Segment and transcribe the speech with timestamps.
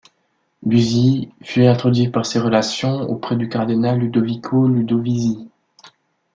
[0.63, 5.47] Buzzi fut introduit par ses relations auprès du cardinal Ludovico Ludovisi.